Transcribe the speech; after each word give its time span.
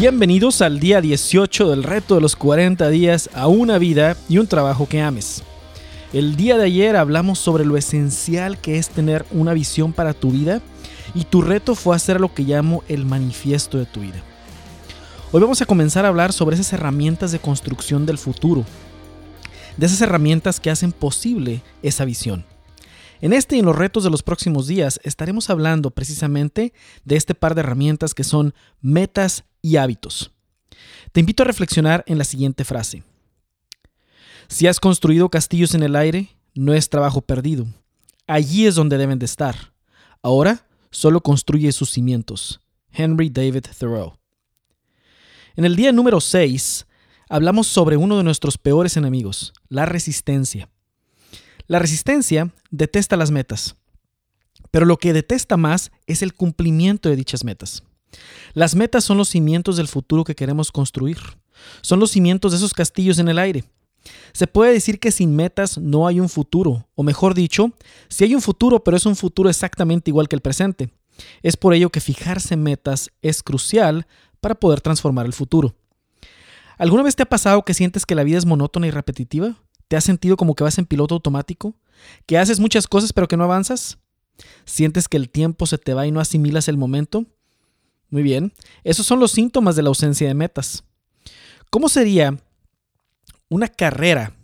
Bienvenidos 0.00 0.62
al 0.62 0.80
día 0.80 1.02
18 1.02 1.68
del 1.68 1.82
reto 1.82 2.14
de 2.14 2.22
los 2.22 2.34
40 2.34 2.88
días 2.88 3.28
a 3.34 3.48
una 3.48 3.76
vida 3.76 4.16
y 4.30 4.38
un 4.38 4.46
trabajo 4.46 4.88
que 4.88 5.02
ames. 5.02 5.42
El 6.14 6.36
día 6.36 6.56
de 6.56 6.64
ayer 6.64 6.96
hablamos 6.96 7.38
sobre 7.38 7.66
lo 7.66 7.76
esencial 7.76 8.58
que 8.58 8.78
es 8.78 8.88
tener 8.88 9.26
una 9.30 9.52
visión 9.52 9.92
para 9.92 10.14
tu 10.14 10.30
vida 10.30 10.62
y 11.14 11.24
tu 11.24 11.42
reto 11.42 11.74
fue 11.74 11.94
hacer 11.94 12.18
lo 12.18 12.32
que 12.32 12.44
llamo 12.44 12.82
el 12.88 13.04
manifiesto 13.04 13.76
de 13.76 13.84
tu 13.84 14.00
vida. 14.00 14.22
Hoy 15.32 15.42
vamos 15.42 15.60
a 15.60 15.66
comenzar 15.66 16.06
a 16.06 16.08
hablar 16.08 16.32
sobre 16.32 16.54
esas 16.54 16.72
herramientas 16.72 17.30
de 17.30 17.38
construcción 17.38 18.06
del 18.06 18.16
futuro, 18.16 18.64
de 19.76 19.84
esas 19.84 20.00
herramientas 20.00 20.60
que 20.60 20.70
hacen 20.70 20.92
posible 20.92 21.60
esa 21.82 22.06
visión. 22.06 22.46
En 23.20 23.34
este 23.34 23.56
y 23.56 23.58
en 23.58 23.66
los 23.66 23.76
retos 23.76 24.02
de 24.02 24.08
los 24.08 24.22
próximos 24.22 24.66
días 24.66 24.98
estaremos 25.04 25.50
hablando 25.50 25.90
precisamente 25.90 26.72
de 27.04 27.16
este 27.16 27.34
par 27.34 27.54
de 27.54 27.60
herramientas 27.60 28.14
que 28.14 28.24
son 28.24 28.54
metas 28.80 29.44
y 29.62 29.76
hábitos. 29.76 30.32
Te 31.12 31.20
invito 31.20 31.42
a 31.42 31.46
reflexionar 31.46 32.04
en 32.06 32.18
la 32.18 32.24
siguiente 32.24 32.64
frase. 32.64 33.02
Si 34.48 34.66
has 34.66 34.80
construido 34.80 35.28
castillos 35.28 35.74
en 35.74 35.82
el 35.82 35.96
aire, 35.96 36.28
no 36.54 36.74
es 36.74 36.90
trabajo 36.90 37.20
perdido. 37.20 37.66
Allí 38.26 38.66
es 38.66 38.74
donde 38.74 38.98
deben 38.98 39.18
de 39.18 39.26
estar. 39.26 39.72
Ahora 40.22 40.66
solo 40.90 41.20
construye 41.20 41.72
sus 41.72 41.90
cimientos. 41.90 42.60
Henry 42.92 43.30
David 43.30 43.66
Thoreau. 43.78 44.16
En 45.56 45.64
el 45.64 45.76
día 45.76 45.92
número 45.92 46.20
6 46.20 46.86
hablamos 47.28 47.66
sobre 47.66 47.96
uno 47.96 48.16
de 48.16 48.24
nuestros 48.24 48.58
peores 48.58 48.96
enemigos, 48.96 49.52
la 49.68 49.86
resistencia. 49.86 50.68
La 51.66 51.78
resistencia 51.78 52.52
detesta 52.70 53.16
las 53.16 53.30
metas, 53.30 53.76
pero 54.70 54.86
lo 54.86 54.96
que 54.96 55.12
detesta 55.12 55.56
más 55.56 55.92
es 56.06 56.22
el 56.22 56.34
cumplimiento 56.34 57.08
de 57.08 57.16
dichas 57.16 57.44
metas. 57.44 57.84
Las 58.54 58.74
metas 58.74 59.04
son 59.04 59.18
los 59.18 59.28
cimientos 59.28 59.76
del 59.76 59.88
futuro 59.88 60.24
que 60.24 60.34
queremos 60.34 60.72
construir. 60.72 61.18
Son 61.82 62.00
los 62.00 62.10
cimientos 62.10 62.52
de 62.52 62.58
esos 62.58 62.74
castillos 62.74 63.18
en 63.18 63.28
el 63.28 63.38
aire. 63.38 63.64
Se 64.32 64.46
puede 64.46 64.72
decir 64.72 64.98
que 64.98 65.12
sin 65.12 65.36
metas 65.36 65.76
no 65.78 66.06
hay 66.06 66.20
un 66.20 66.28
futuro, 66.28 66.88
o 66.94 67.02
mejor 67.02 67.34
dicho, 67.34 67.72
si 68.08 68.24
hay 68.24 68.34
un 68.34 68.40
futuro, 68.40 68.82
pero 68.82 68.96
es 68.96 69.06
un 69.06 69.16
futuro 69.16 69.50
exactamente 69.50 70.10
igual 70.10 70.28
que 70.28 70.36
el 70.36 70.42
presente. 70.42 70.90
Es 71.42 71.56
por 71.56 71.74
ello 71.74 71.90
que 71.90 72.00
fijarse 72.00 72.56
metas 72.56 73.10
es 73.20 73.42
crucial 73.42 74.06
para 74.40 74.54
poder 74.54 74.80
transformar 74.80 75.26
el 75.26 75.34
futuro. 75.34 75.74
¿Alguna 76.78 77.02
vez 77.02 77.14
te 77.14 77.22
ha 77.22 77.28
pasado 77.28 77.62
que 77.64 77.74
sientes 77.74 78.06
que 78.06 78.14
la 78.14 78.24
vida 78.24 78.38
es 78.38 78.46
monótona 78.46 78.86
y 78.86 78.90
repetitiva? 78.90 79.56
¿Te 79.88 79.96
has 79.96 80.04
sentido 80.04 80.36
como 80.36 80.54
que 80.54 80.64
vas 80.64 80.78
en 80.78 80.86
piloto 80.86 81.14
automático? 81.14 81.74
¿Que 82.24 82.38
haces 82.38 82.58
muchas 82.58 82.86
cosas 82.86 83.12
pero 83.12 83.28
que 83.28 83.36
no 83.36 83.44
avanzas? 83.44 83.98
¿Sientes 84.64 85.08
que 85.08 85.18
el 85.18 85.28
tiempo 85.28 85.66
se 85.66 85.76
te 85.76 85.92
va 85.92 86.06
y 86.06 86.10
no 86.10 86.20
asimilas 86.20 86.68
el 86.68 86.78
momento? 86.78 87.26
Muy 88.10 88.22
bien, 88.22 88.52
esos 88.82 89.06
son 89.06 89.20
los 89.20 89.30
síntomas 89.30 89.76
de 89.76 89.82
la 89.82 89.88
ausencia 89.88 90.26
de 90.26 90.34
metas. 90.34 90.84
¿Cómo 91.70 91.88
sería 91.88 92.36
una 93.48 93.68
carrera? 93.68 94.34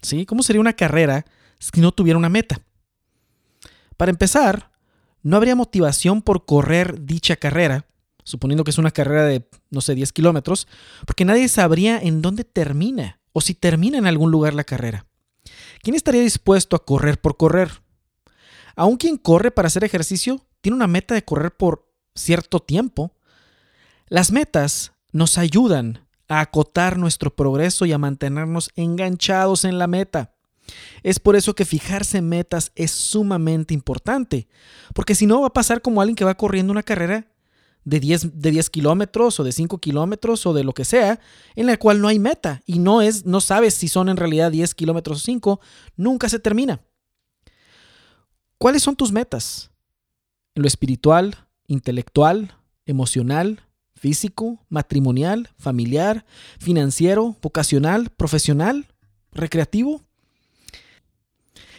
¿Sí? 0.00 0.24
¿Cómo 0.24 0.42
sería 0.42 0.60
una 0.60 0.72
carrera 0.72 1.26
si 1.58 1.80
no 1.80 1.92
tuviera 1.92 2.18
una 2.18 2.30
meta? 2.30 2.60
Para 3.98 4.10
empezar, 4.10 4.72
no 5.22 5.36
habría 5.36 5.54
motivación 5.54 6.22
por 6.22 6.46
correr 6.46 7.04
dicha 7.04 7.36
carrera, 7.36 7.86
suponiendo 8.24 8.64
que 8.64 8.70
es 8.70 8.78
una 8.78 8.90
carrera 8.90 9.26
de, 9.26 9.46
no 9.70 9.80
sé, 9.80 9.94
10 9.94 10.12
kilómetros, 10.12 10.66
porque 11.06 11.24
nadie 11.24 11.48
sabría 11.48 11.98
en 11.98 12.22
dónde 12.22 12.44
termina 12.44 13.20
o 13.32 13.40
si 13.40 13.54
termina 13.54 13.98
en 13.98 14.06
algún 14.06 14.30
lugar 14.30 14.54
la 14.54 14.64
carrera. 14.64 15.06
¿Quién 15.82 15.96
estaría 15.96 16.22
dispuesto 16.22 16.76
a 16.76 16.84
correr 16.84 17.20
por 17.20 17.36
correr? 17.36 17.82
Aún 18.74 18.96
quien 18.96 19.18
corre 19.18 19.50
para 19.50 19.66
hacer 19.66 19.84
ejercicio 19.84 20.40
tiene 20.60 20.76
una 20.76 20.86
meta 20.86 21.14
de 21.14 21.24
correr 21.24 21.54
por 21.54 21.91
cierto 22.14 22.60
tiempo, 22.60 23.14
las 24.08 24.32
metas 24.32 24.92
nos 25.12 25.38
ayudan 25.38 26.06
a 26.28 26.40
acotar 26.40 26.98
nuestro 26.98 27.34
progreso 27.34 27.86
y 27.86 27.92
a 27.92 27.98
mantenernos 27.98 28.70
enganchados 28.76 29.64
en 29.64 29.78
la 29.78 29.86
meta. 29.86 30.34
Es 31.02 31.18
por 31.18 31.36
eso 31.36 31.54
que 31.54 31.64
fijarse 31.64 32.22
metas 32.22 32.72
es 32.74 32.90
sumamente 32.90 33.74
importante, 33.74 34.48
porque 34.94 35.14
si 35.14 35.26
no 35.26 35.40
va 35.40 35.48
a 35.48 35.52
pasar 35.52 35.82
como 35.82 36.00
alguien 36.00 36.16
que 36.16 36.24
va 36.24 36.36
corriendo 36.36 36.70
una 36.70 36.82
carrera 36.82 37.26
de 37.84 38.00
10, 38.00 38.40
de 38.40 38.50
10 38.52 38.70
kilómetros 38.70 39.40
o 39.40 39.44
de 39.44 39.52
5 39.52 39.78
kilómetros 39.78 40.46
o 40.46 40.52
de 40.52 40.64
lo 40.64 40.72
que 40.72 40.84
sea, 40.84 41.20
en 41.56 41.66
la 41.66 41.76
cual 41.76 42.00
no 42.00 42.08
hay 42.08 42.18
meta 42.18 42.62
y 42.64 42.78
no, 42.78 43.02
es, 43.02 43.26
no 43.26 43.40
sabes 43.40 43.74
si 43.74 43.88
son 43.88 44.08
en 44.08 44.16
realidad 44.16 44.52
10 44.52 44.74
kilómetros 44.74 45.18
o 45.18 45.24
5, 45.24 45.60
nunca 45.96 46.28
se 46.28 46.38
termina. 46.38 46.80
¿Cuáles 48.58 48.82
son 48.82 48.94
tus 48.94 49.10
metas? 49.10 49.70
En 50.54 50.62
lo 50.62 50.68
espiritual, 50.68 51.48
intelectual, 51.66 52.56
emocional, 52.86 53.62
físico, 53.94 54.58
matrimonial, 54.68 55.48
familiar, 55.58 56.24
financiero, 56.58 57.36
vocacional, 57.40 58.10
profesional, 58.10 58.88
recreativo. 59.30 60.02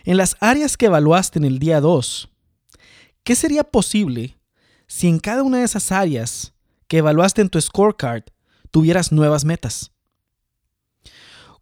En 0.05 0.17
las 0.17 0.37
áreas 0.39 0.77
que 0.77 0.85
evaluaste 0.85 1.39
en 1.39 1.45
el 1.45 1.59
día 1.59 1.81
2, 1.81 2.29
¿qué 3.23 3.35
sería 3.35 3.63
posible 3.63 4.37
si 4.87 5.07
en 5.07 5.19
cada 5.19 5.43
una 5.43 5.59
de 5.59 5.65
esas 5.65 5.91
áreas 5.91 6.53
que 6.87 6.99
evaluaste 6.99 7.41
en 7.41 7.49
tu 7.49 7.59
scorecard 7.59 8.23
tuvieras 8.71 9.11
nuevas 9.11 9.43
metas? 9.43 9.91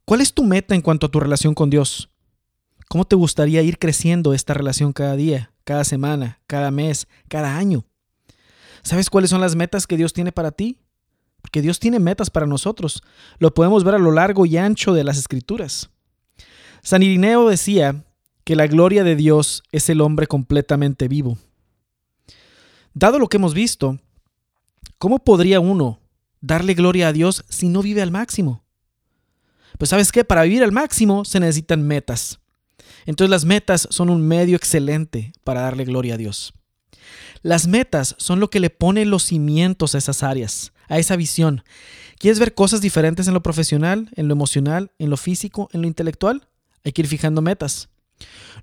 ¿Cuál 0.06 0.22
es 0.22 0.34
tu 0.34 0.44
meta 0.44 0.76
en 0.76 0.82
cuanto 0.82 1.08
a 1.08 1.12
tu 1.12 1.20
relación 1.20 1.54
con 1.54 1.70
Dios? 1.70 2.10
¿Cómo 2.88 3.06
te 3.06 3.16
gustaría 3.16 3.62
ir 3.62 3.80
creciendo 3.80 4.34
esta 4.34 4.54
relación 4.54 4.92
cada 4.94 5.16
día, 5.16 5.54
cada 5.64 5.86
semana, 5.86 6.42
cada 6.48 6.70
mes, 6.70 7.08
cada 7.30 7.58
año? 7.58 7.86
¿Sabes 8.84 9.10
cuáles 9.10 9.30
son 9.30 9.42
las 9.42 9.56
metas 9.56 9.88
que 9.88 9.98
Dios 9.98 10.14
tiene 10.14 10.32
para 10.32 10.52
ti? 10.52 10.78
Porque 11.42 11.62
Dios 11.62 11.80
tiene 11.80 12.00
metas 12.00 12.30
para 12.30 12.46
nosotros. 12.46 13.04
Lo 13.40 13.54
podemos 13.54 13.84
ver 13.84 13.96
a 13.96 14.00
lo 14.00 14.12
largo 14.12 14.46
y 14.46 14.58
ancho 14.58 14.94
de 14.94 15.04
las 15.04 15.18
escrituras. 15.18 15.90
San 16.82 17.04
Irineo 17.04 17.50
decía 17.50 18.04
que 18.44 18.56
la 18.56 18.68
gloria 18.68 19.04
de 19.04 19.16
Dios 19.16 19.64
es 19.72 19.90
el 19.90 20.02
hombre 20.02 20.28
completamente 20.28 21.08
vivo. 21.08 21.38
Dado 22.94 23.20
lo 23.20 23.28
que 23.28 23.38
hemos 23.38 23.54
visto, 23.54 24.00
¿cómo 24.98 25.20
podría 25.20 25.60
uno 25.60 26.00
darle 26.42 26.74
gloria 26.74 27.08
a 27.08 27.14
Dios 27.14 27.46
si 27.50 27.70
no 27.70 27.82
vive 27.82 28.02
al 28.02 28.12
máximo? 28.12 28.64
Pues 29.78 29.90
sabes 29.90 30.12
qué, 30.12 30.26
para 30.26 30.44
vivir 30.44 30.64
al 30.64 30.72
máximo 30.72 31.24
se 31.24 31.40
necesitan 31.40 31.86
metas. 31.88 32.40
Entonces 33.06 33.30
las 33.30 33.46
metas 33.46 33.88
son 33.90 34.10
un 34.10 34.28
medio 34.28 34.56
excelente 34.56 35.34
para 35.44 35.62
darle 35.62 35.86
gloria 35.86 36.16
a 36.16 36.18
Dios. 36.18 36.54
Las 37.42 37.68
metas 37.68 38.16
son 38.18 38.40
lo 38.40 38.50
que 38.50 38.60
le 38.60 38.70
pone 38.70 39.06
los 39.06 39.24
cimientos 39.24 39.96
a 39.96 39.98
esas 39.98 40.24
áreas, 40.24 40.74
a 40.88 41.00
esa 41.00 41.16
visión. 41.16 41.64
¿Quieres 42.20 42.40
ver 42.40 42.54
cosas 42.54 42.82
diferentes 42.82 43.28
en 43.28 43.34
lo 43.34 43.42
profesional, 43.42 44.10
en 44.16 44.28
lo 44.28 44.34
emocional, 44.34 44.92
en 45.00 45.10
lo 45.10 45.18
físico, 45.18 45.70
en 45.74 45.82
lo 45.82 45.88
intelectual? 45.88 46.48
Hay 46.84 46.92
que 46.92 47.02
ir 47.02 47.08
fijando 47.08 47.42
metas. 47.42 47.90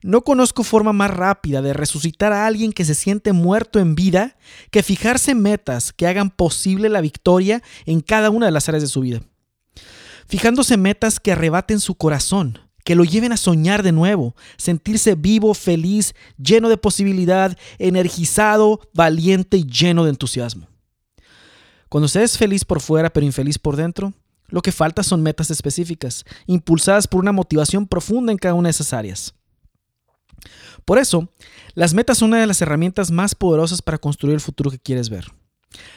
No 0.03 0.23
conozco 0.23 0.63
forma 0.63 0.93
más 0.93 1.11
rápida 1.11 1.63
de 1.63 1.73
resucitar 1.73 2.33
a 2.33 2.47
alguien 2.47 2.73
que 2.73 2.85
se 2.85 2.95
siente 2.95 3.33
muerto 3.33 3.81
en 3.81 3.97
vida 3.97 4.37
que 4.71 4.85
fijarse 4.85 5.35
metas 5.35 5.93
que 5.93 6.07
hagan 6.07 6.31
posible 6.31 6.89
la 6.89 7.01
victoria 7.01 7.63
en 7.85 8.01
cada 8.01 8.31
una 8.31 8.47
de 8.47 8.53
las 8.53 8.69
áreas 8.69 8.83
de 8.83 8.89
su 8.89 9.01
vida. 9.01 9.23
Fijándose 10.29 10.77
metas 10.77 11.21
que 11.21 11.33
arrebaten 11.33 11.81
su 11.81 11.97
corazón, 11.97 12.61
que 12.89 12.95
lo 12.95 13.05
lleven 13.05 13.33
a 13.33 13.37
soñar 13.37 13.83
de 13.83 13.93
nuevo, 13.93 14.35
sentirse 14.57 15.15
vivo, 15.15 15.53
feliz, 15.53 16.15
lleno 16.43 16.71
de 16.71 16.79
posibilidad, 16.79 17.55
energizado, 17.79 18.81
valiente 18.95 19.59
y 19.59 19.67
lleno 19.67 20.05
de 20.05 20.11
entusiasmo. 20.11 20.69
Cuando 21.91 22.09
se 22.09 22.23
es 22.23 22.39
feliz 22.39 22.65
por 22.65 22.81
fuera 22.81 23.11
pero 23.11 23.27
infeliz 23.27 23.59
por 23.59 23.77
dentro, 23.77 24.15
lo 24.47 24.63
que 24.63 24.73
falta 24.73 25.03
son 25.03 25.23
metas 25.23 25.51
específicas, 25.51 26.25
impulsadas 26.47 27.07
por 27.07 27.21
una 27.21 27.31
motivación 27.31 27.87
profunda 27.87 28.33
en 28.33 28.39
cada 28.39 28.55
una 28.55 28.69
de 28.69 28.71
esas 28.71 28.95
áreas. 28.95 29.35
Por 30.87 30.97
eso, 30.97 31.29
las 31.75 31.93
metas 31.93 32.17
son 32.17 32.31
una 32.31 32.41
de 32.41 32.47
las 32.47 32.63
herramientas 32.63 33.11
más 33.11 33.35
poderosas 33.35 33.83
para 33.83 33.99
construir 33.99 34.33
el 34.33 34.41
futuro 34.41 34.71
que 34.71 34.79
quieres 34.79 35.11
ver. 35.11 35.27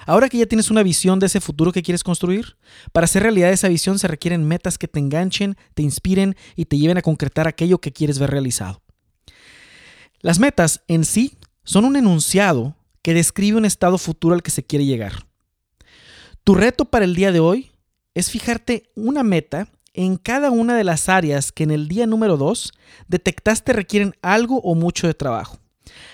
Ahora 0.06 0.30
que 0.30 0.38
ya 0.38 0.46
tienes 0.46 0.72
una 0.72 0.84
visión 0.84 1.20
de 1.20 1.28
ese 1.28 1.42
futuro 1.42 1.72
que 1.72 1.84
quieres 1.84 2.04
construir, 2.04 2.58
para 2.92 3.06
hacer 3.06 3.24
realidad 3.24 3.52
esa 3.52 3.68
visión 3.68 4.00
se 4.00 4.08
requieren 4.08 4.48
metas 4.48 4.78
que 4.78 4.88
te 4.88 5.00
enganchen, 5.00 5.58
te 5.74 5.84
inspiren 5.84 6.36
y 6.56 6.66
te 6.66 6.78
lleven 6.78 6.98
a 6.98 7.02
concretar 7.02 7.48
aquello 7.48 7.80
que 7.80 7.94
quieres 7.94 8.20
ver 8.20 8.32
realizado. 8.32 8.82
Las 10.22 10.40
metas 10.40 10.82
en 10.88 11.04
sí 11.06 11.38
son 11.64 11.86
un 11.86 11.96
enunciado 11.96 12.76
que 13.02 13.14
describe 13.14 13.58
un 13.58 13.66
estado 13.66 13.98
futuro 13.98 14.36
al 14.36 14.44
que 14.44 14.52
se 14.52 14.64
quiere 14.64 14.86
llegar. 14.86 15.26
Tu 16.44 16.56
reto 16.56 16.86
para 16.86 17.06
el 17.06 17.16
día 17.16 17.32
de 17.32 17.40
hoy 17.40 17.72
es 18.14 18.30
fijarte 18.30 18.92
una 18.96 19.24
meta 19.24 19.68
en 19.94 20.18
cada 20.18 20.52
una 20.52 20.76
de 20.76 20.84
las 20.84 21.10
áreas 21.10 21.52
que 21.52 21.64
en 21.64 21.72
el 21.72 21.88
día 21.88 22.06
número 22.06 22.38
2 22.38 22.72
detectaste 23.08 23.74
requieren 23.74 24.16
algo 24.22 24.60
o 24.62 24.76
mucho 24.76 25.08
de 25.08 25.14
trabajo. 25.14 25.60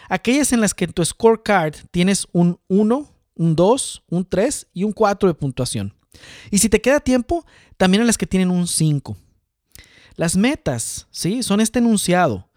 Aquellas 0.09 0.53
en 0.53 0.61
las 0.61 0.73
que 0.73 0.85
en 0.85 0.93
tu 0.93 1.03
scorecard 1.03 1.75
tienes 1.91 2.27
un 2.31 2.59
1, 2.67 3.07
un 3.37 3.55
2, 3.55 4.03
un 4.09 4.25
3 4.25 4.67
y 4.73 4.83
un 4.83 4.91
4 4.91 5.29
de 5.29 5.35
puntuación. 5.35 5.93
Y 6.51 6.57
si 6.57 6.69
te 6.69 6.81
queda 6.81 6.99
tiempo, 6.99 7.45
también 7.77 8.03
a 8.03 8.05
las 8.05 8.17
que 8.17 8.27
tienen 8.27 8.51
un 8.51 8.67
5. 8.67 9.15
Las 10.15 10.35
metas, 10.35 11.07
¿sí? 11.11 11.43
Son 11.43 11.61
este 11.61 11.79
enunciado 11.79 12.49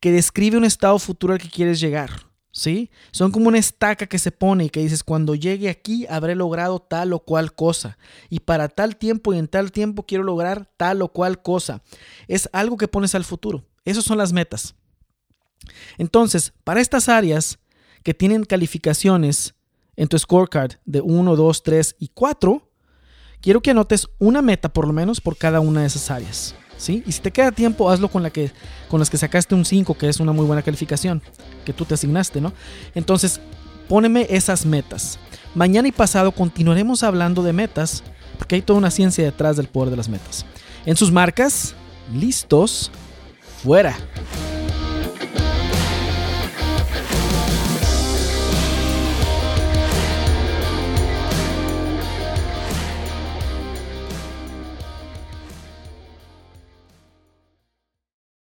que 0.00 0.10
describe 0.10 0.56
un 0.56 0.64
estado 0.64 0.98
futuro 0.98 1.34
al 1.34 1.38
que 1.38 1.50
quieres 1.50 1.78
llegar. 1.78 2.10
¿sí? 2.52 2.90
Son 3.10 3.32
como 3.32 3.48
una 3.48 3.58
estaca 3.58 4.06
que 4.06 4.18
se 4.18 4.30
pone 4.30 4.66
y 4.66 4.70
que 4.70 4.80
dices, 4.80 5.02
cuando 5.02 5.34
llegue 5.34 5.68
aquí 5.68 6.06
habré 6.08 6.34
logrado 6.34 6.78
tal 6.80 7.12
o 7.12 7.20
cual 7.20 7.54
cosa. 7.54 7.98
Y 8.28 8.40
para 8.40 8.68
tal 8.68 8.96
tiempo 8.96 9.32
y 9.32 9.38
en 9.38 9.48
tal 9.48 9.72
tiempo 9.72 10.04
quiero 10.04 10.22
lograr 10.22 10.70
tal 10.76 11.02
o 11.02 11.08
cual 11.08 11.42
cosa. 11.42 11.82
Es 12.28 12.48
algo 12.52 12.76
que 12.76 12.88
pones 12.88 13.14
al 13.14 13.24
futuro. 13.24 13.64
Esas 13.84 14.04
son 14.04 14.18
las 14.18 14.32
metas. 14.32 14.74
Entonces, 15.98 16.52
para 16.64 16.80
estas 16.80 17.08
áreas 17.08 17.58
que 18.02 18.14
tienen 18.14 18.44
calificaciones 18.44 19.54
en 19.96 20.08
tu 20.08 20.18
scorecard 20.18 20.72
de 20.84 21.00
1, 21.00 21.36
2, 21.36 21.62
3 21.62 21.96
y 21.98 22.08
4, 22.08 22.68
quiero 23.40 23.60
que 23.60 23.70
anotes 23.70 24.08
una 24.18 24.42
meta 24.42 24.72
por 24.72 24.86
lo 24.86 24.92
menos 24.92 25.20
por 25.20 25.36
cada 25.36 25.60
una 25.60 25.82
de 25.82 25.86
esas 25.86 26.10
áreas. 26.10 26.54
¿sí? 26.76 27.02
Y 27.06 27.12
si 27.12 27.20
te 27.20 27.30
queda 27.30 27.52
tiempo, 27.52 27.90
hazlo 27.90 28.08
con, 28.08 28.22
la 28.22 28.30
que, 28.30 28.50
con 28.88 28.98
las 28.98 29.10
que 29.10 29.18
sacaste 29.18 29.54
un 29.54 29.64
5, 29.64 29.94
que 29.94 30.08
es 30.08 30.20
una 30.20 30.32
muy 30.32 30.46
buena 30.46 30.62
calificación 30.62 31.22
que 31.64 31.72
tú 31.72 31.84
te 31.84 31.94
asignaste, 31.94 32.40
¿no? 32.40 32.52
Entonces, 32.94 33.40
póneme 33.88 34.26
esas 34.30 34.66
metas. 34.66 35.18
Mañana 35.54 35.88
y 35.88 35.92
pasado 35.92 36.32
continuaremos 36.32 37.02
hablando 37.02 37.42
de 37.42 37.52
metas, 37.52 38.02
porque 38.38 38.56
hay 38.56 38.62
toda 38.62 38.78
una 38.78 38.90
ciencia 38.90 39.24
detrás 39.24 39.56
del 39.56 39.68
poder 39.68 39.90
de 39.90 39.96
las 39.96 40.08
metas. 40.08 40.44
En 40.86 40.96
sus 40.96 41.12
marcas, 41.12 41.74
listos, 42.12 42.90
fuera. 43.62 43.96